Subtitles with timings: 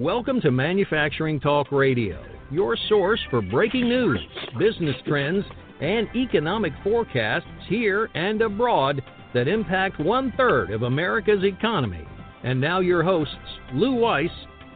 [0.00, 4.18] Welcome to Manufacturing Talk Radio, your source for breaking news,
[4.58, 5.44] business trends,
[5.82, 9.02] and economic forecasts here and abroad
[9.34, 12.02] that impact one third of America's economy.
[12.44, 13.34] And now, your hosts,
[13.74, 14.30] Lou Weiss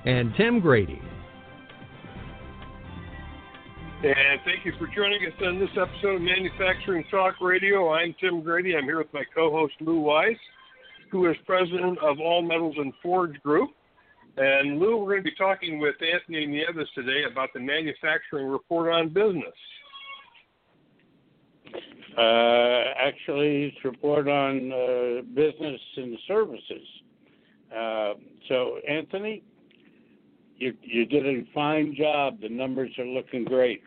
[0.05, 1.00] and Tim Grady.
[4.03, 7.95] And thank you for joining us on this episode of Manufacturing Talk Radio.
[7.95, 8.77] I'm Tim Grady.
[8.77, 10.36] I'm here with my co host, Lou Weiss,
[11.11, 13.71] who is president of All Metals and Forge Group.
[14.37, 18.93] And Lou, we're going to be talking with Anthony Nieves today about the manufacturing report
[18.93, 19.55] on business.
[22.19, 26.87] Uh, actually, it's report on uh, business and services.
[27.77, 28.15] Uh,
[28.49, 29.43] so, Anthony,
[30.57, 32.41] you you did a fine job.
[32.41, 33.83] The numbers are looking great.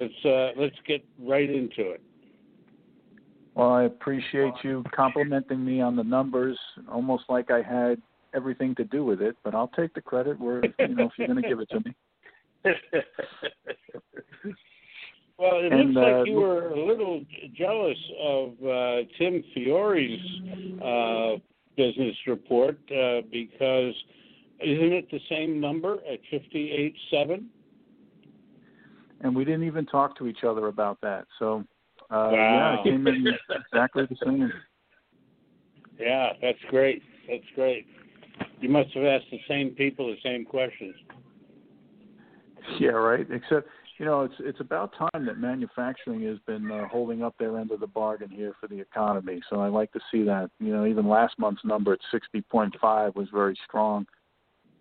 [0.00, 2.02] Let's uh, let's get right into it.
[3.54, 6.58] Well, I appreciate you complimenting me on the numbers,
[6.90, 8.00] almost like I had
[8.34, 9.36] everything to do with it.
[9.44, 11.80] But I'll take the credit where you know if you're going to give it to
[11.80, 11.94] me.
[15.38, 17.24] well, it And, looks uh, like you were a little
[17.56, 20.18] jealous of uh, Tim Fiore's
[20.82, 21.36] uh,
[21.76, 23.94] business report uh, because
[24.60, 27.48] isn't it the same number at fifty-eight seven?
[29.20, 31.26] And we didn't even talk to each other about that.
[31.38, 31.64] So
[32.10, 32.82] uh, Wow.
[32.84, 34.52] yeah, it came in exactly the same.
[36.00, 37.02] Yeah, that's great.
[37.28, 37.84] That's great.
[38.60, 40.94] You must have asked the same people the same questions.
[42.80, 43.26] Yeah, right.
[43.30, 47.58] Except, you know, it's it's about time that manufacturing has been uh, holding up their
[47.58, 49.40] end of the bargain here for the economy.
[49.48, 50.50] So I like to see that.
[50.58, 54.06] You know, even last month's number at 60.5 was very strong,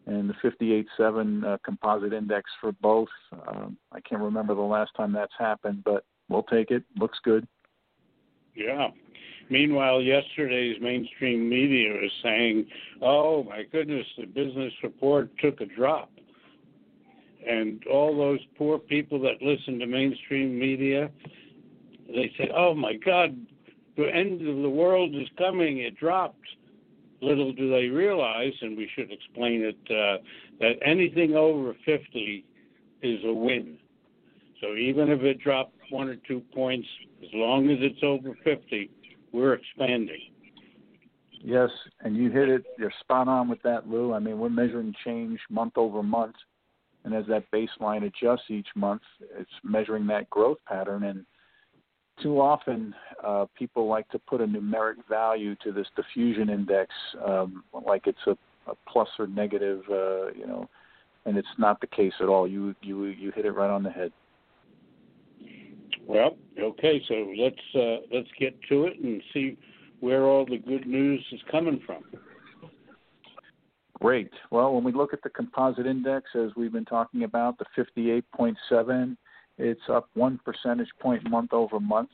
[0.06, 3.09] and the 58.7 uh, composite index for both.
[3.47, 6.84] Um, I can't remember the last time that's happened, but we'll take it.
[6.97, 7.47] Looks good.
[8.58, 8.89] Yeah.
[9.50, 12.66] Meanwhile, yesterday's mainstream media was saying,
[13.02, 16.12] "Oh my goodness, the business report took a drop,"
[17.47, 21.09] and all those poor people that listen to mainstream media,
[22.07, 23.38] they say, "Oh my God,
[23.96, 25.78] the end of the world is coming.
[25.78, 26.46] It dropped."
[27.22, 30.22] Little do they realize, and we should explain it, uh,
[30.59, 32.44] that anything over 50
[33.01, 33.79] is a win.
[34.62, 36.88] So even if it dropped one or two points,
[37.22, 38.90] as long as it's over 50,
[39.31, 40.20] we're expanding.
[41.44, 41.70] Yes,
[42.02, 42.64] and you hit it.
[42.78, 44.14] You're spot on with that, Lou.
[44.14, 46.36] I mean, we're measuring change month over month,
[47.03, 49.02] and as that baseline adjusts each month,
[49.38, 51.03] it's measuring that growth pattern.
[51.03, 51.26] And
[52.22, 52.94] too often,
[53.24, 56.92] uh, people like to put a numeric value to this diffusion index,
[57.26, 58.31] um, like it's a,
[58.70, 60.68] a plus or negative, uh, you know,
[61.26, 62.47] and it's not the case at all.
[62.47, 64.12] You you you hit it right on the head.
[66.07, 69.57] Well, okay, so let's uh, let's get to it and see
[70.00, 72.03] where all the good news is coming from.
[74.00, 74.31] Great.
[74.50, 79.17] Well, when we look at the composite index, as we've been talking about, the 58.7,
[79.57, 82.12] it's up one percentage point month over month.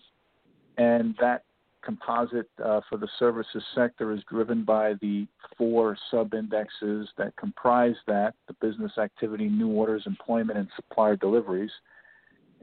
[0.78, 1.44] And that
[1.84, 5.28] composite uh, for the services sector is driven by the
[5.58, 11.72] four sub indexes that comprise that the business activity, new orders, employment, and supplier deliveries.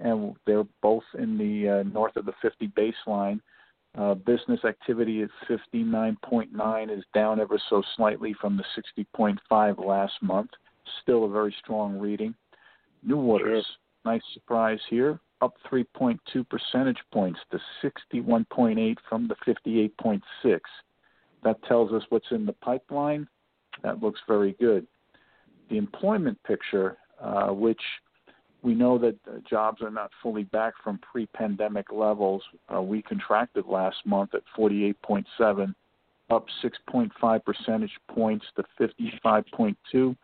[0.01, 3.41] And they're both in the uh, north of the 50 baseline.
[3.99, 8.65] Uh, business activity at 59.9 is down ever so slightly from the
[9.19, 10.51] 60.5 last month.
[11.03, 12.35] Still a very strong reading.
[13.03, 13.67] New orders,
[14.05, 16.19] nice surprise here, up 3.2
[16.49, 17.59] percentage points to
[18.13, 20.61] 61.8 from the 58.6.
[21.43, 23.27] That tells us what's in the pipeline.
[23.83, 24.87] That looks very good.
[25.69, 27.81] The employment picture, uh, which
[28.63, 32.43] we know that uh, jobs are not fully back from pre-pandemic levels.
[32.75, 35.75] Uh, we contracted last month at 48.7,
[36.31, 40.17] up 6.5 percentage points to 55.2.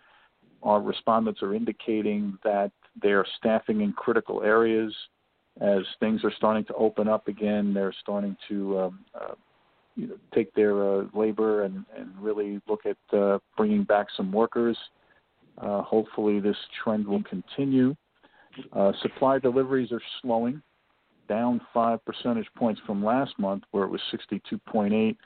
[0.62, 4.94] Our respondents are indicating that they are staffing in critical areas.
[5.60, 9.34] As things are starting to open up again, they're starting to um, uh,
[9.94, 14.30] you know, take their uh, labor and, and really look at uh, bringing back some
[14.30, 14.76] workers.
[15.58, 17.96] Uh, hopefully, this trend will continue.
[18.72, 20.62] Uh, supply deliveries are slowing,
[21.28, 25.16] down five percentage points from last month, where it was 62.8.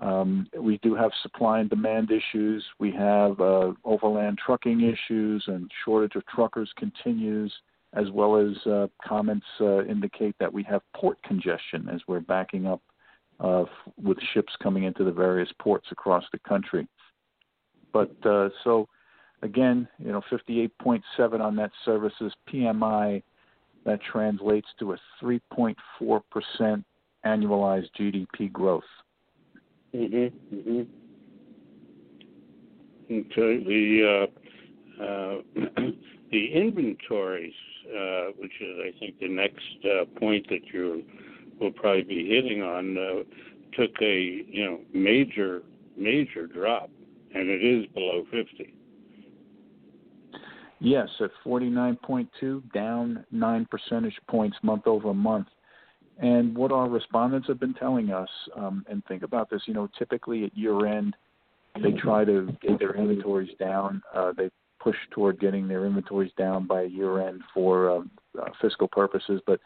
[0.00, 2.64] Um, we do have supply and demand issues.
[2.78, 7.52] We have uh, overland trucking issues, and shortage of truckers continues,
[7.92, 12.66] as well as uh, comments uh, indicate that we have port congestion as we're backing
[12.66, 12.80] up
[13.40, 13.68] uh, f-
[14.02, 16.86] with ships coming into the various ports across the country.
[17.92, 18.88] But uh, so
[19.42, 23.22] again, you know, 58.7 on that services PMI.
[23.84, 26.84] That translates to a 3.4 percent
[27.26, 28.84] annualized GDP growth.
[29.94, 30.54] Mm-hmm.
[30.54, 30.82] mm-hmm.
[33.10, 33.64] Okay.
[33.64, 34.28] The
[35.00, 35.36] uh, uh,
[36.30, 37.52] the inventories,
[37.88, 41.02] uh, which is, I think, the next uh, point that you
[41.60, 43.22] will probably be hitting on, uh,
[43.76, 45.62] took a you know major
[45.96, 46.88] major drop,
[47.34, 48.74] and it is below 50.
[50.84, 55.46] Yes, at 49.2, down nine percentage points month over month.
[56.18, 59.88] And what our respondents have been telling us, um, and think about this, you know,
[59.96, 61.14] typically at year end,
[61.80, 64.02] they try to get their inventories down.
[64.12, 64.50] Uh, they
[64.80, 68.00] push toward getting their inventories down by year end for uh,
[68.40, 69.60] uh, fiscal purposes, but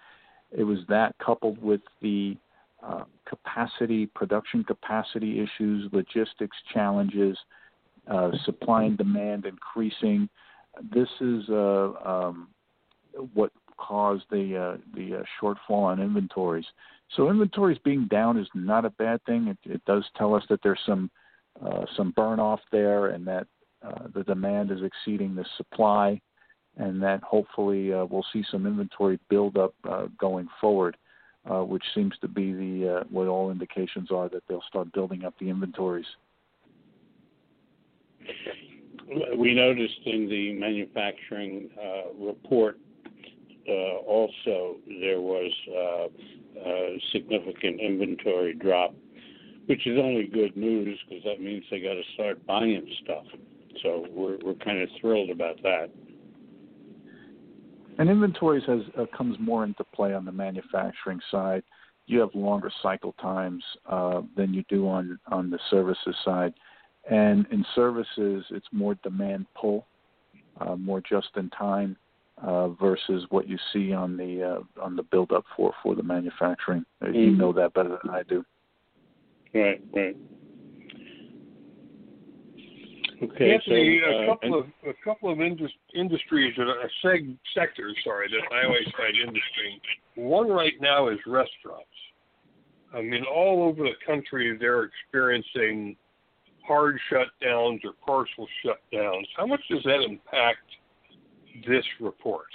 [0.53, 2.37] it was that coupled with the
[2.83, 7.39] uh, capacity, production capacity issues, logistics challenges,
[8.07, 10.29] uh, supply and demand increasing.
[10.93, 12.49] This is uh, um,
[13.35, 16.67] what caused the uh, the uh, shortfall on inventories.
[17.15, 19.49] So inventories being down is not a bad thing.
[19.49, 21.11] It, it does tell us that there's some
[21.65, 23.47] uh, some burn off there, and that
[23.83, 26.21] uh, the demand is exceeding the supply,
[26.77, 30.97] and that hopefully uh, we'll see some inventory build up uh, going forward,
[31.51, 35.25] uh, which seems to be the uh, what all indications are that they'll start building
[35.25, 36.07] up the inventories.
[39.37, 42.79] We noticed in the manufacturing uh, report
[43.69, 48.95] uh, also there was uh, a significant inventory drop,
[49.67, 53.25] which is only good news because that means they got to start buying stuff.
[53.83, 55.91] So we're we're kind of thrilled about that.
[57.99, 61.63] And inventories has uh, comes more into play on the manufacturing side.
[62.07, 66.55] You have longer cycle times uh, than you do on on the services side,
[67.11, 69.87] and in services it's more demand pull,
[70.61, 71.97] uh, more just in time
[72.43, 76.03] uh, versus what you see on the uh, on the build up for for the
[76.03, 76.85] manufacturing.
[77.03, 77.15] Mm-hmm.
[77.15, 78.45] You know that better than I do.
[79.55, 80.17] Right, right.
[83.23, 87.39] Okay, Anthony, so, uh, a couple of a couple of indus- industries that are seg-
[87.55, 89.81] sectors, sorry, that I always find interesting.
[90.17, 91.89] One right now is restaurants.
[92.93, 95.97] I mean, all over the country, they're experiencing
[96.67, 99.27] hard shutdowns or partial shutdowns.
[99.37, 100.59] How much does that impact
[101.67, 102.47] this report?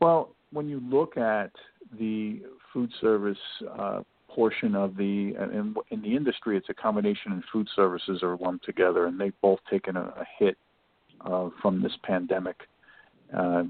[0.00, 1.52] Well, when you look at
[1.98, 2.42] the
[2.72, 3.38] food service
[3.78, 8.36] uh, portion of the in, in the industry, it's a combination, and food services are
[8.38, 10.56] lumped together, and they've both taken a, a hit
[11.22, 12.56] uh, from this pandemic.
[13.36, 13.64] Uh,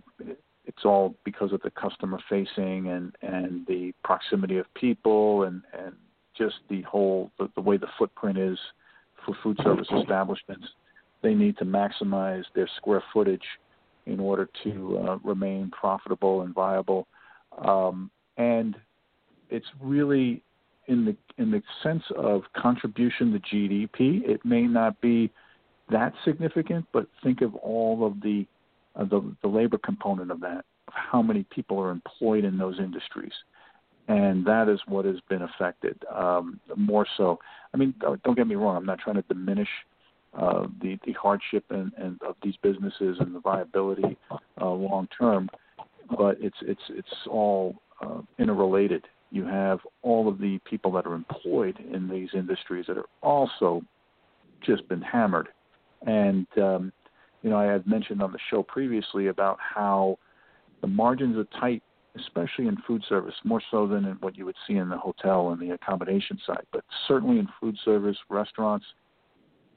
[0.64, 5.94] it's all because of the customer facing and and the proximity of people and and
[6.37, 8.58] just the whole the, the way the footprint is
[9.25, 10.67] for food service establishments
[11.23, 13.44] they need to maximize their square footage
[14.06, 17.06] in order to uh, remain profitable and viable.
[17.58, 18.75] Um, and
[19.50, 20.43] it's really
[20.88, 25.31] in the in the sense of contribution to GDP, it may not be
[25.90, 28.46] that significant, but think of all of the
[28.96, 32.78] uh, the, the labor component of that, of how many people are employed in those
[32.81, 33.32] industries,
[34.08, 37.38] and that is what has been affected um, more so.
[37.72, 39.69] I mean, don't get me wrong, I'm not trying to diminish
[40.34, 44.16] uh, the the hardship and, and of these businesses and the viability
[44.60, 45.49] uh, long term.
[46.16, 49.04] But it's it's it's all uh, interrelated.
[49.31, 53.82] You have all of the people that are employed in these industries that are also
[54.64, 55.49] just been hammered.
[56.06, 56.92] And um,
[57.42, 60.18] you know, I had mentioned on the show previously about how
[60.80, 61.82] the margins are tight,
[62.16, 65.50] especially in food service, more so than in what you would see in the hotel
[65.50, 66.64] and the accommodation side.
[66.73, 68.85] But certainly in food service, restaurants,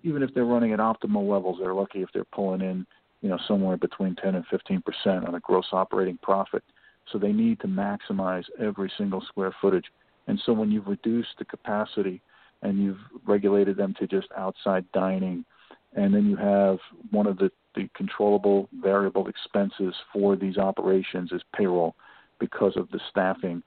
[0.03, 2.85] even if they're running at optimal levels, they're lucky if they're pulling in,
[3.21, 6.63] you know, somewhere between 10 and 15 percent on a gross operating profit.
[7.11, 9.85] So they need to maximize every single square footage.
[10.27, 12.21] And so when you've reduced the capacity
[12.61, 15.45] and you've regulated them to just outside dining,
[15.93, 16.77] and then you have
[17.11, 21.95] one of the, the controllable variable expenses for these operations is payroll
[22.39, 23.63] because of the staffing,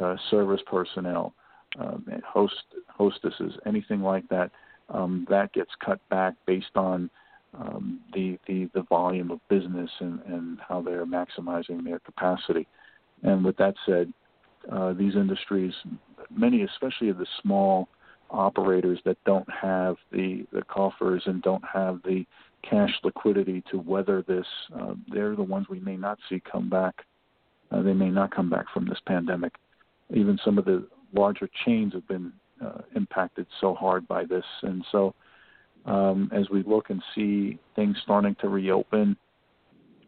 [0.00, 1.34] uh, service personnel,
[1.78, 2.54] um, host
[2.88, 4.50] hostesses, anything like that
[4.90, 7.10] um, that gets cut back based on
[7.58, 12.66] um, the, the the volume of business and, and how they're maximizing their capacity.
[13.22, 14.12] And with that said,
[14.70, 15.72] uh, these industries,
[16.34, 17.88] many, especially the small
[18.30, 22.24] operators that don't have the the coffers and don't have the
[22.68, 24.46] cash liquidity to weather this,
[24.78, 27.04] uh, they're the ones we may not see come back.
[27.72, 29.54] Uh, they may not come back from this pandemic.
[30.14, 32.32] Even some of the larger chains have been
[32.64, 34.44] uh, impacted so hard by this.
[34.62, 35.14] And so,
[35.86, 39.16] um, as we look and see things starting to reopen,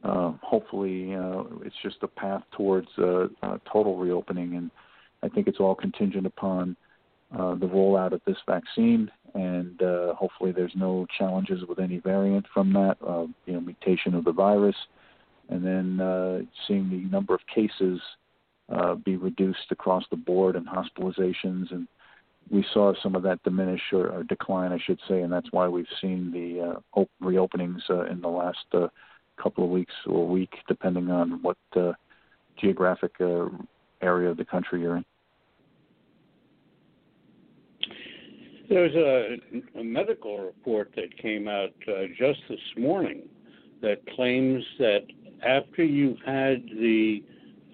[0.04, 3.26] uh, hopefully uh, it's just a path towards uh,
[3.70, 4.56] total reopening.
[4.56, 4.70] And
[5.22, 6.76] I think it's all contingent upon
[7.32, 12.46] uh, the rollout of this vaccine and uh, hopefully there's no challenges with any variant
[12.54, 14.76] from that, uh, you know, mutation of the virus,
[15.48, 18.00] and then uh, seeing the number of cases
[18.74, 21.86] uh, be reduced across the board and hospitalizations, and
[22.50, 25.68] we saw some of that diminish or, or decline, I should say, and that's why
[25.68, 28.88] we've seen the uh, op- reopenings uh, in the last uh,
[29.42, 31.92] couple of weeks or week, depending on what uh,
[32.60, 33.46] geographic uh,
[34.02, 35.04] area of the country you're in.
[38.68, 43.22] There's a, a medical report that came out uh, just this morning
[43.82, 45.02] that claims that
[45.42, 47.22] after you've had the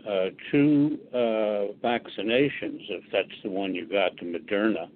[0.08, 4.88] uh, two uh, vaccinations, if that's the one you got, the Moderna,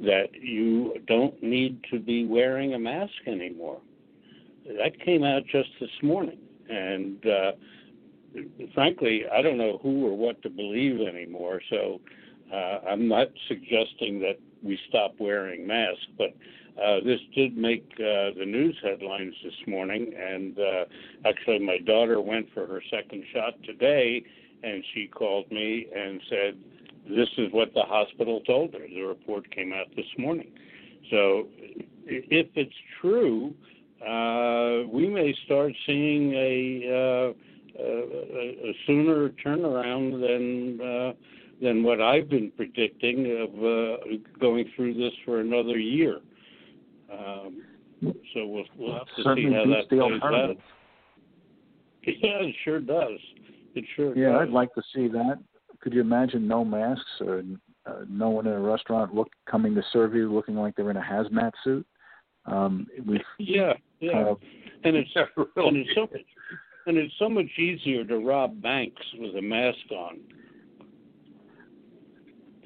[0.00, 3.80] that you don't need to be wearing a mask anymore.
[4.66, 7.52] That came out just this morning, and uh,
[8.74, 11.60] frankly, I don't know who or what to believe anymore.
[11.70, 12.00] So
[12.52, 16.34] uh, I'm not suggesting that we stop wearing masks, but
[16.82, 20.12] uh, this did make uh, the news headlines this morning.
[20.16, 20.84] And uh,
[21.24, 24.22] actually, my daughter went for her second shot today,
[24.62, 26.56] and she called me and said,
[27.08, 28.86] This is what the hospital told her.
[28.88, 30.50] The report came out this morning.
[31.10, 31.48] So
[32.06, 33.54] if it's true,
[34.06, 37.34] uh, we may start seeing a,
[37.78, 41.14] uh, a, sooner turnaround than
[41.60, 43.96] than what I've been predicting of uh,
[44.40, 46.20] going through this for another year.
[47.12, 47.62] Um,
[48.02, 50.56] so we'll, we'll have to Certainly see how that plays out.
[52.06, 53.18] Yeah, it sure does.
[53.74, 54.42] It sure yeah, does.
[54.42, 55.38] I'd like to see that.
[55.80, 57.42] Could you imagine no masks or
[57.84, 60.96] uh, no one in a restaurant look coming to serve you looking like they're in
[60.96, 61.86] a hazmat suit?
[62.46, 64.38] Um, we've yeah, yeah, kind of,
[64.84, 65.68] and it's really.
[65.68, 66.24] and it's so much
[66.86, 70.20] and it's so much easier to rob banks with a mask on.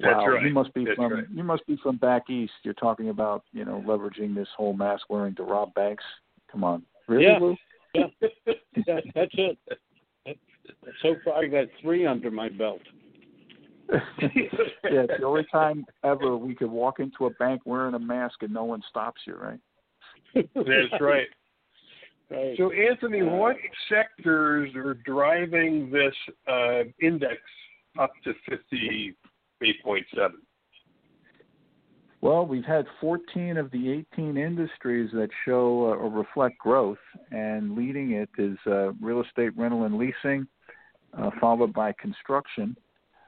[0.03, 0.43] That's wow, right.
[0.43, 1.25] you must be That's from right.
[1.33, 2.53] you must be from back east.
[2.63, 6.03] You're talking about you know leveraging this whole mask wearing to rob banks.
[6.51, 7.39] Come on, really, Yeah.
[7.39, 7.55] Lou?
[7.93, 8.05] Yeah,
[8.87, 9.57] yeah that's it.
[10.25, 10.37] That-
[11.01, 12.81] So far, I got three under my belt.
[13.91, 13.99] yeah,
[14.83, 18.53] it's the only time ever we could walk into a bank wearing a mask and
[18.53, 19.59] no one stops you, right?
[20.33, 21.27] That's right.
[22.31, 22.57] Right.
[22.57, 23.57] So, Anthony, what
[23.89, 26.13] sectors are driving this
[26.47, 27.37] uh, index
[27.99, 28.33] up to
[29.63, 30.29] 58.7?
[32.21, 36.97] Well, we've had 14 of the 18 industries that show uh, or reflect growth,
[37.31, 40.47] and leading it is uh, real estate, rental, and leasing,
[41.17, 42.77] uh, followed by construction,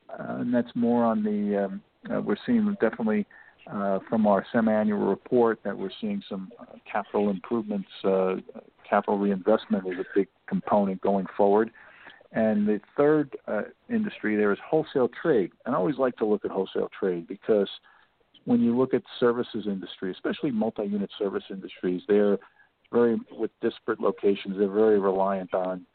[0.10, 1.66] uh, and that's more on the.
[1.66, 3.26] Um, uh, we're seeing definitely
[3.70, 6.52] uh, from our semi-annual report that we're seeing some
[6.90, 8.36] capital improvements, uh,
[8.88, 11.72] capital reinvestment is a big component going forward.
[12.32, 15.52] And the third uh, industry there is wholesale trade.
[15.66, 17.70] And I always like to look at wholesale trade because
[18.46, 22.38] when you look at services industry, especially multi-unit service industries, they're
[22.92, 24.58] very with disparate locations.
[24.58, 25.86] They're very reliant on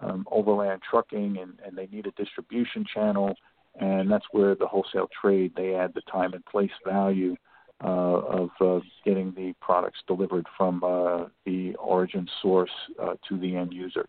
[0.00, 3.34] um, overland trucking, and, and they need a distribution channel.
[3.78, 7.36] And that's where the wholesale trade they add the time and place value
[7.82, 12.70] uh, of uh, getting the products delivered from uh, the origin source
[13.00, 14.06] uh, to the end user.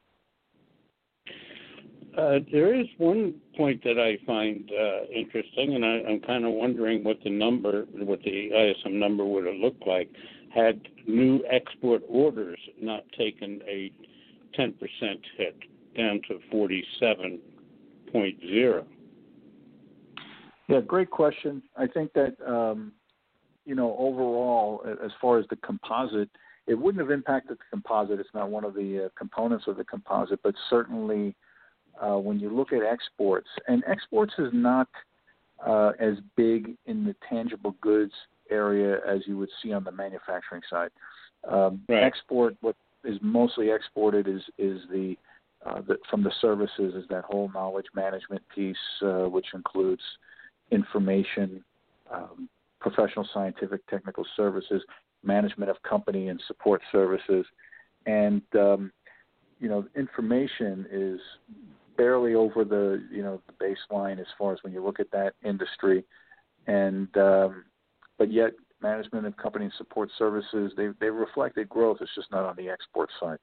[2.18, 6.52] Uh, there is one point that I find uh, interesting, and I, I'm kind of
[6.52, 10.10] wondering what the number, what the ISM number would have looked like
[10.54, 13.94] had new export orders not taken a
[14.60, 14.74] 10%
[15.38, 15.56] hit
[15.98, 18.86] down to 47.0.
[20.68, 21.64] Yeah, great question.
[21.78, 22.92] I think that um,
[23.66, 26.30] you know overall, as far as the composite,
[26.68, 28.20] it wouldn't have impacted the composite.
[28.20, 31.36] It's not one of the uh, components of the composite, but certainly
[32.00, 34.88] uh, when you look at exports, and exports is not
[35.66, 38.14] uh, as big in the tangible goods
[38.50, 40.92] area as you would see on the manufacturing side.
[41.50, 42.04] Um, Right.
[42.04, 45.18] Export, what is mostly exported is is the,
[45.66, 50.02] uh, the from the services is that whole knowledge management piece, uh, which includes
[50.72, 51.64] information,
[52.12, 52.48] um,
[52.80, 54.84] professional scientific technical services,
[55.24, 57.46] management of company and support services,
[58.06, 58.92] and um,
[59.60, 61.20] you know information is
[62.02, 65.34] barely over the you know the baseline as far as when you look at that
[65.44, 66.04] industry,
[66.66, 67.64] and um,
[68.18, 71.98] but yet management of company and support services they they reflected growth.
[72.02, 73.38] It's just not on the export side.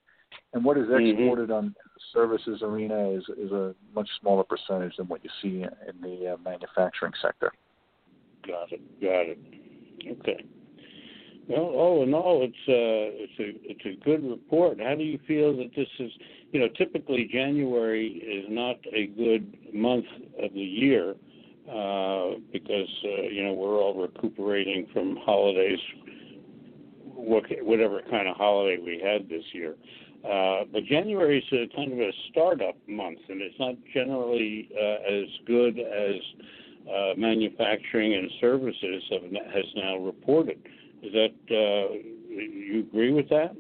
[0.53, 1.11] And what is Mhm.
[1.11, 5.62] exported on the services arena is is a much smaller percentage than what you see
[5.62, 7.53] in the uh, manufacturing sector.
[8.45, 9.00] Got it.
[9.00, 9.38] Got it.
[10.19, 10.45] Okay.
[11.49, 14.78] Well, all in all, it's uh, it's a it's a good report.
[14.81, 16.11] How do you feel that this is?
[16.52, 20.07] You know, typically January is not a good month
[20.43, 21.14] of the year
[21.67, 25.78] uh, because uh, you know we're all recuperating from holidays
[27.19, 29.75] whatever kind of holiday we had this year.
[30.25, 35.12] Uh, but January is a kind of a startup month, and it's not generally uh,
[35.12, 36.14] as good as
[36.88, 40.59] uh, manufacturing and services have, has now reported.
[41.02, 41.95] Is that uh,
[42.28, 43.55] you agree with that?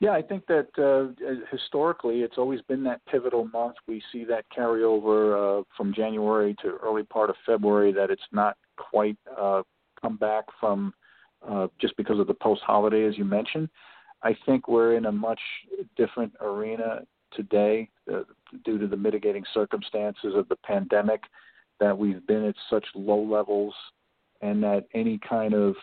[0.00, 1.14] Yeah, I think that uh,
[1.50, 3.76] historically it's always been that pivotal month.
[3.86, 7.92] We see that carry over uh, from January to early part of February.
[7.92, 9.62] That it's not quite uh,
[10.00, 10.92] come back from
[11.48, 13.68] uh, just because of the post holiday, as you mentioned.
[14.22, 15.40] I think we're in a much
[15.96, 18.20] different arena today uh,
[18.64, 21.22] due to the mitigating circumstances of the pandemic,
[21.80, 23.74] that we've been at such low levels,
[24.40, 25.74] and that any kind of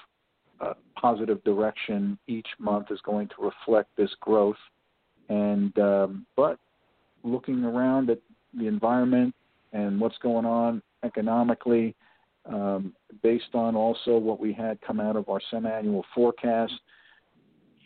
[0.95, 4.57] positive direction each month is going to reflect this growth.
[5.29, 6.57] And um, but
[7.23, 8.19] looking around at
[8.53, 9.33] the environment
[9.73, 11.95] and what's going on economically,
[12.45, 16.73] um, based on also what we had come out of our semi-annual forecast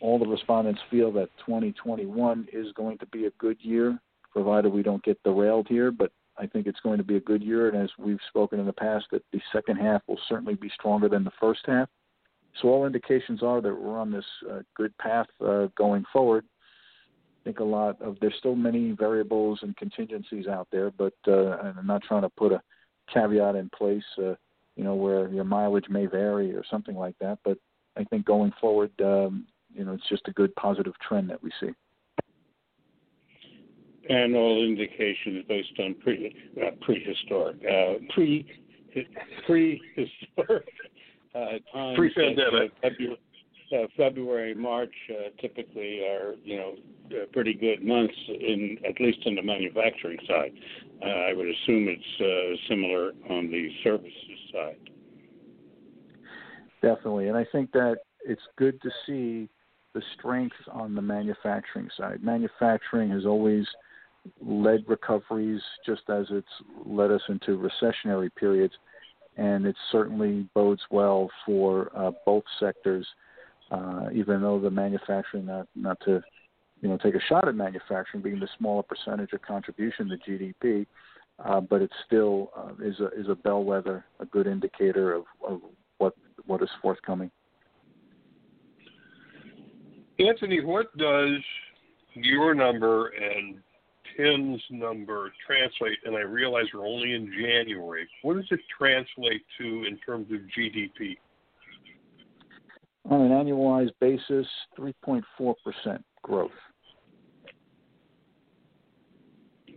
[0.00, 3.98] all the respondents feel that 2021 is going to be a good year,
[4.30, 5.90] provided we don't get derailed here.
[5.90, 8.66] But I think it's going to be a good year, and as we've spoken in
[8.66, 11.88] the past, that the second half will certainly be stronger than the first half.
[12.60, 16.44] So all indications are that we're on this uh, good path uh, going forward.
[17.40, 21.56] I think a lot of there's still many variables and contingencies out there, but uh,
[21.58, 22.62] I'm not trying to put a
[23.12, 24.34] caveat in place, uh,
[24.74, 27.38] you know, where your mileage may vary or something like that.
[27.44, 27.58] But
[27.96, 31.50] I think going forward, um, you know, it's just a good positive trend that we
[31.60, 31.70] see.
[34.08, 38.46] And all indications based on pre uh, prehistoric uh, pre
[39.46, 40.68] prehistoric
[41.72, 41.96] times.
[41.96, 42.72] Pre-pandemic.
[42.72, 43.18] Uh, February,
[43.72, 46.74] uh, February, March uh, typically are you know
[47.10, 50.52] uh, pretty good months in at least in the manufacturing side.
[51.02, 54.12] Uh, I would assume it's uh, similar on the services
[54.52, 54.90] side.
[56.82, 59.48] Definitely, and I think that it's good to see
[59.94, 62.22] the strength on the manufacturing side.
[62.22, 63.64] Manufacturing has always
[64.40, 66.46] led recoveries just as it's
[66.84, 68.74] led us into recessionary periods,
[69.36, 73.06] and it certainly bodes well for uh, both sectors.
[73.70, 76.22] Uh, even though the manufacturing, not not to
[76.80, 80.86] you know take a shot at manufacturing being the smaller percentage of contribution to GDP,
[81.44, 85.60] uh, but it still uh, is a is a bellwether, a good indicator of, of
[85.98, 86.14] what
[86.46, 87.30] what is forthcoming.
[90.18, 91.40] Anthony, what does
[92.14, 93.56] your number and
[94.16, 95.98] Tim's number translate?
[96.04, 98.08] And I realize we're only in January.
[98.22, 101.16] What does it translate to in terms of GDP?
[103.08, 104.46] On an annualized basis,
[104.78, 105.22] 3.4%
[106.22, 106.50] growth.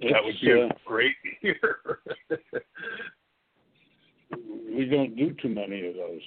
[0.02, 1.99] That would be a great year.
[4.73, 6.21] we don't do too many of those.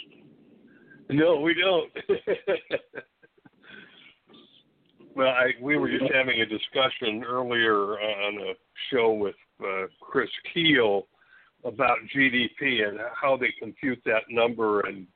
[1.09, 1.91] No, we don't.
[5.15, 8.53] Well, I, we were just having a discussion earlier on a
[8.91, 11.03] show with uh, Chris Kuehl
[11.65, 15.07] about GDP and how they compute that number, and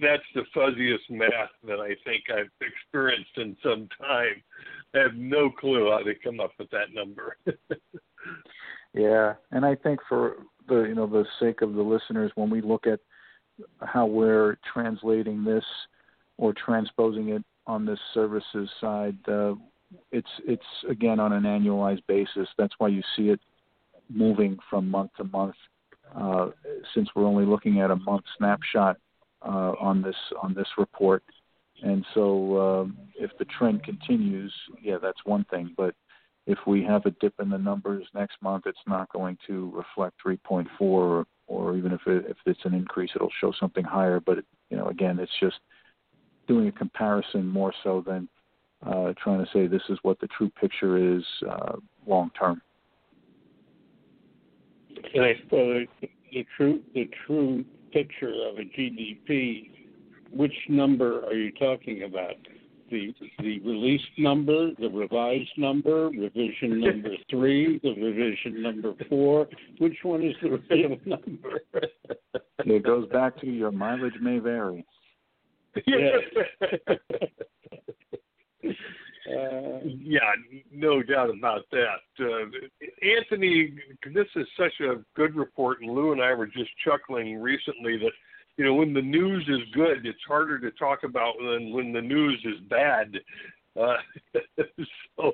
[0.00, 4.42] that's the fuzziest math that I think I've experienced in some time.
[4.94, 7.36] I have no clue how they come up with that number.
[8.94, 10.36] yeah, and I think for
[10.68, 13.00] the you know the sake of the listeners, when we look at
[13.82, 15.64] how we're translating this
[16.38, 19.54] or transposing it on this services side, uh,
[20.10, 22.48] it's it's again on an annualized basis.
[22.56, 23.40] That's why you see it
[24.08, 25.54] moving from month to month.
[26.14, 26.48] Uh,
[26.94, 28.96] since we're only looking at a month snapshot
[29.42, 31.22] uh, on this on this report,
[31.82, 34.52] and so um, if the trend continues,
[34.82, 35.74] yeah, that's one thing.
[35.76, 35.94] But
[36.46, 40.16] if we have a dip in the numbers next month, it's not going to reflect
[40.26, 44.18] 3.4, or, or even if it, if it's an increase, it'll show something higher.
[44.18, 45.56] But it, you know, again, it's just
[46.48, 48.28] doing a comparison more so than
[48.84, 52.60] uh, trying to say this is what the true picture is uh, long term.
[55.14, 59.70] Well, the, the true the true picture of a GDP.
[60.30, 62.34] Which number are you talking about?
[62.90, 69.48] The the released number, the revised number, revision number three, the revision number four.
[69.78, 71.60] Which one is the real number?
[72.58, 74.86] it goes back to your mileage may vary.
[75.76, 75.80] Uh,
[79.84, 80.32] yeah,
[80.72, 82.00] no doubt about that.
[82.20, 82.46] Uh,
[83.02, 83.74] Anthony,
[84.12, 88.12] this is such a good report, and Lou and I were just chuckling recently that
[88.56, 92.02] you know when the news is good, it's harder to talk about than when the
[92.02, 93.16] news is bad.
[93.78, 93.96] Uh,
[95.16, 95.32] so,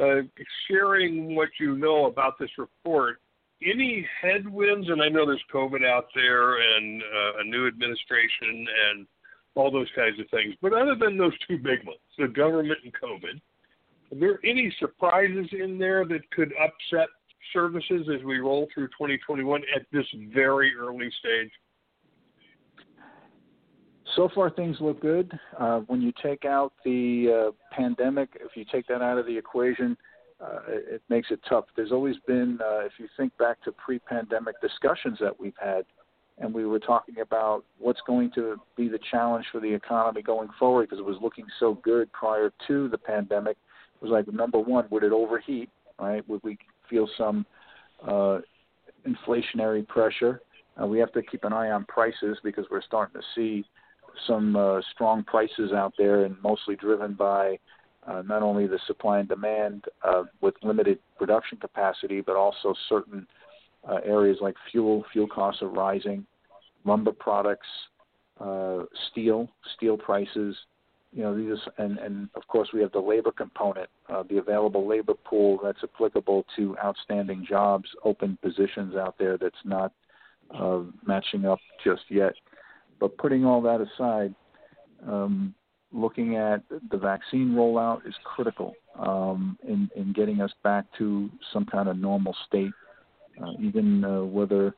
[0.00, 0.20] uh,
[0.68, 3.20] sharing what you know about this report,
[3.64, 4.88] any headwinds?
[4.88, 9.06] And I know there's COVID out there and uh, a new administration and
[9.54, 10.54] all those kinds of things.
[10.60, 13.40] But other than those two big ones, the government and COVID,
[14.12, 17.08] are there any surprises in there that could upset
[17.52, 21.50] services as we roll through 2021 at this very early stage?
[24.16, 25.36] So far, things look good.
[25.58, 29.36] Uh, when you take out the uh, pandemic, if you take that out of the
[29.36, 29.96] equation,
[30.40, 31.64] uh, it, it makes it tough.
[31.74, 35.84] There's always been, uh, if you think back to pre pandemic discussions that we've had,
[36.38, 40.48] and we were talking about what's going to be the challenge for the economy going
[40.58, 43.56] forward because it was looking so good prior to the pandemic.
[43.96, 45.70] It was like number one, would it overheat?
[45.98, 46.28] Right?
[46.28, 46.58] Would we
[46.90, 47.46] feel some
[48.06, 48.38] uh,
[49.06, 50.40] inflationary pressure?
[50.80, 53.64] Uh, we have to keep an eye on prices because we're starting to see
[54.26, 57.58] some uh, strong prices out there, and mostly driven by
[58.06, 63.20] uh, not only the supply and demand uh, with limited production capacity, but also certain
[63.20, 63.43] uh,
[64.04, 65.04] areas like fuel.
[65.12, 66.26] Fuel costs are rising,
[66.84, 67.66] lumber products,
[68.40, 70.56] uh, steel, steel prices.
[71.12, 74.86] You know, these and and of course we have the labor component, uh, the available
[74.86, 79.92] labor pool that's applicable to outstanding jobs, open positions out there that's not
[80.52, 82.34] uh, matching up just yet.
[83.00, 84.34] But putting all that aside,
[85.06, 85.54] um,
[85.92, 91.64] looking at the vaccine rollout is critical um, in, in getting us back to some
[91.64, 92.72] kind of normal state,
[93.42, 94.74] uh, even uh, whether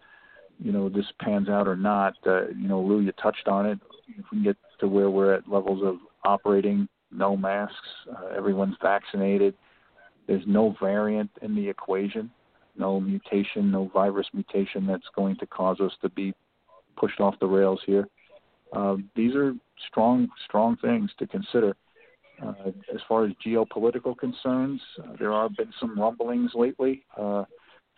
[0.59, 2.15] you know this pans out or not.
[2.27, 3.79] Uh, you know, Lou, you touched on it.
[4.09, 7.77] If we can get to where we're at levels of operating, no masks,
[8.11, 9.55] uh, everyone's vaccinated.
[10.27, 12.31] There's no variant in the equation,
[12.77, 16.35] no mutation, no virus mutation that's going to cause us to be
[16.97, 18.09] pushed off the rails here.
[18.73, 19.55] Uh, these are
[19.91, 21.77] strong, strong things to consider.
[22.45, 27.45] Uh, as far as geopolitical concerns, uh, there have been some rumblings lately, uh,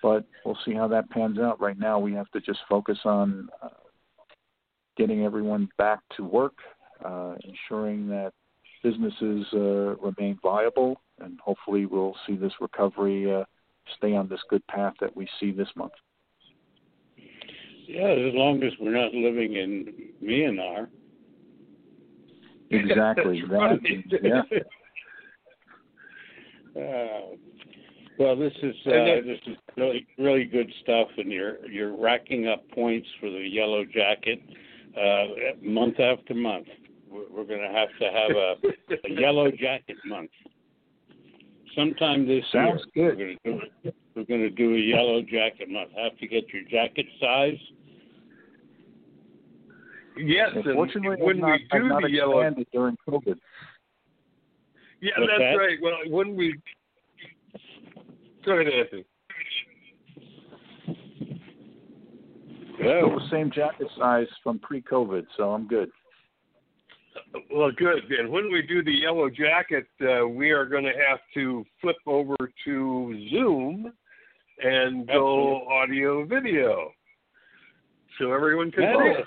[0.03, 1.61] but we'll see how that pans out.
[1.61, 3.69] Right now, we have to just focus on uh,
[4.97, 6.57] getting everyone back to work,
[7.05, 8.33] uh, ensuring that
[8.83, 13.45] businesses uh, remain viable, and hopefully, we'll see this recovery uh,
[13.97, 15.93] stay on this good path that we see this month.
[17.87, 20.89] Yeah, as long as we're not living in Myanmar.
[22.71, 23.43] Exactly.
[23.49, 23.79] that,
[24.23, 24.43] yeah.
[26.77, 27.35] Uh,
[28.19, 32.69] well, this is uh, this is really really good stuff, and you're you're racking up
[32.71, 34.41] points for the yellow jacket
[34.97, 36.67] uh, month after month.
[37.11, 40.31] We're, we're going to have to have a, a yellow jacket month
[41.75, 43.15] sometime this Sounds year.
[43.15, 43.39] good.
[43.45, 45.91] We're going, do, we're going to do a yellow jacket month.
[45.97, 47.59] Have to get your jacket size
[50.19, 53.37] Yes, Unfortunately, and when not, we do not the yellow, during COVID.
[55.01, 55.55] yeah, What's that's that?
[55.57, 55.79] right.
[55.81, 56.59] Well, when we
[58.45, 59.05] go ahead, Anthony.
[62.77, 65.91] Still the same jacket size from pre-COVID, so I'm good.
[67.53, 68.05] Well, good.
[68.17, 71.97] And when we do the yellow jacket, uh, we are going to have to flip
[72.07, 73.93] over to Zoom
[74.63, 76.91] and go audio video,
[78.19, 79.25] so everyone can Matter, vote.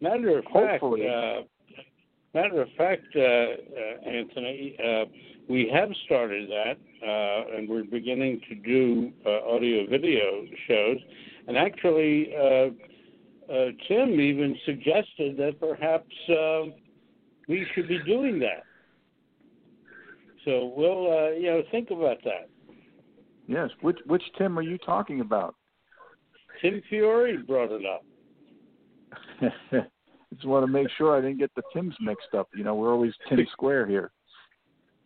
[0.00, 1.06] matter of fact, Hopefully.
[1.08, 1.42] uh,
[2.34, 5.04] matter of fact, uh, uh, Anthony, uh,
[5.50, 10.96] we have started that, uh, and we're beginning to do uh, audio video shows.
[11.48, 12.68] And actually, uh,
[13.52, 16.70] uh, Tim even suggested that perhaps uh,
[17.48, 18.62] we should be doing that.
[20.44, 22.48] So we'll, uh, you know, think about that.
[23.48, 23.70] Yes.
[23.82, 25.56] Which which Tim are you talking about?
[26.62, 28.04] Tim Fiore brought it up.
[30.32, 32.48] Just want to make sure I didn't get the Tims mixed up.
[32.54, 34.12] You know, we're always Tim Square here.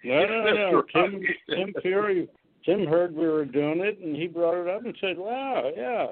[0.05, 0.83] No, no, no.
[0.93, 2.29] Tim, Tim Fiore,
[2.65, 6.07] Tim heard we were doing it, and he brought it up and said, "Wow, yeah,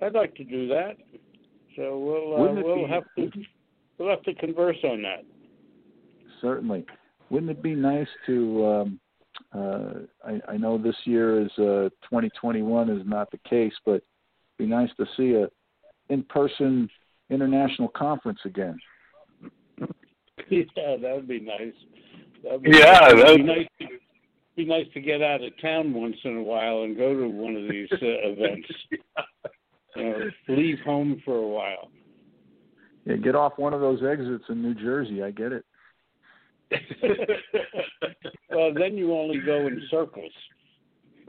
[0.00, 0.96] I'd like to do that."
[1.76, 3.30] So we'll uh, we'll be- have to
[3.98, 5.24] we'll have to converse on that.
[6.40, 6.86] Certainly.
[7.30, 8.66] Wouldn't it be nice to?
[8.66, 9.00] Um,
[9.54, 9.92] uh,
[10.24, 14.02] I, I know this year is uh, 2021 is not the case, but it'd
[14.58, 15.48] be nice to see a
[16.12, 16.88] in-person
[17.30, 18.76] international conference again.
[20.50, 21.74] yeah, that would be nice.
[22.42, 23.66] That'd Yeah, it'd be nice.
[23.80, 23.86] To,
[24.56, 27.54] be nice to get out of town once in a while and go to one
[27.54, 28.68] of these uh, events.
[29.96, 31.90] You know, leave home for a while.
[33.04, 35.22] Yeah, get off one of those exits in New Jersey.
[35.22, 35.64] I get it.
[38.50, 40.32] well, then you only go in circles.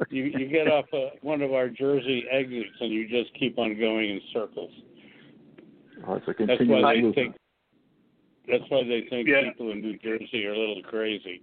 [0.09, 3.77] You you get off uh, one of our Jersey exits and you just keep on
[3.79, 4.71] going in circles.
[6.07, 7.15] Oh, it's a That's why they loop.
[7.15, 7.35] think.
[8.49, 9.49] That's why they think Yeah.
[9.49, 11.41] people in New Jersey are a little crazy.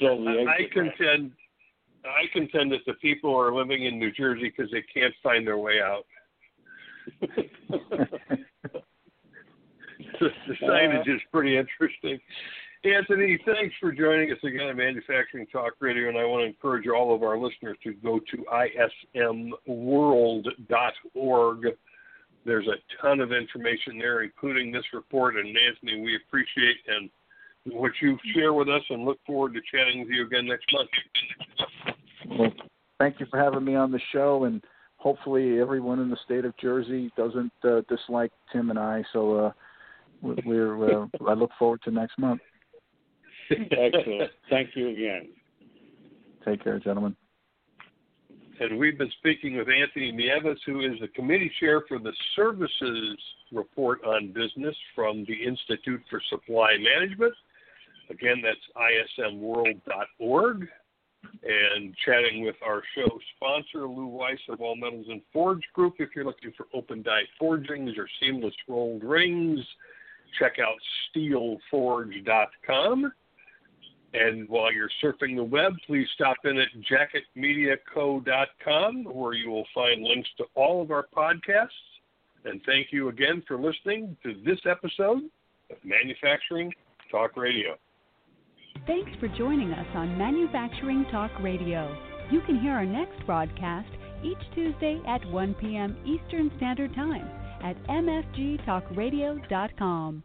[0.00, 1.32] So I contend,
[2.04, 5.58] I contend that the people are living in New Jersey because they can't find their
[5.58, 6.06] way out.
[7.20, 7.46] the,
[10.20, 12.18] the signage uh, is pretty interesting.
[12.82, 16.88] Anthony, thanks for joining us again on Manufacturing Talk Radio, and I want to encourage
[16.88, 18.44] all of our listeners to go to
[19.14, 21.66] ismworld.org.
[22.44, 27.10] There's a ton of information there, including this report, and Anthony, we appreciate and
[27.74, 30.88] what you share with us, and look forward to chatting with you again next month.
[32.38, 32.52] Well,
[32.98, 34.64] thank you for having me on the show, and
[34.96, 39.04] hopefully everyone in the state of Jersey doesn't uh, dislike Tim and I.
[39.12, 39.52] So uh,
[40.22, 42.40] we're uh, I look forward to next month.
[43.50, 44.30] Excellent.
[44.48, 45.28] Thank you again.
[46.44, 47.16] Take care, gentlemen.
[48.60, 53.18] And we've been speaking with Anthony Nieves, who is the committee chair for the Services
[53.50, 57.32] Report on Business from the Institute for Supply Management.
[58.10, 58.60] Again, that's
[59.18, 60.68] ismworld.org.
[61.42, 65.94] And chatting with our show sponsor, Lou Weiss of All Metals and Forge Group.
[65.98, 69.60] If you're looking for open die forgings or seamless rolled rings,
[70.38, 70.76] check out
[71.16, 73.12] steelforge.com.
[74.12, 76.68] And while you're surfing the web, please stop in at
[77.36, 81.68] jacketmediaco.com where you will find links to all of our podcasts.
[82.44, 85.22] And thank you again for listening to this episode
[85.70, 86.74] of Manufacturing
[87.10, 87.76] Talk Radio.
[88.86, 91.94] Thanks for joining us on Manufacturing Talk Radio.
[92.30, 93.90] You can hear our next broadcast
[94.24, 95.96] each Tuesday at 1 p.m.
[96.04, 97.28] Eastern Standard Time
[97.62, 100.24] at mfgtalkradio.com.